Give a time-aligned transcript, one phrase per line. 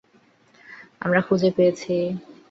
[1.01, 1.93] আমরা খুঁজে পেয়েছি।